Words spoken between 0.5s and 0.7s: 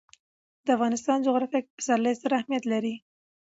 د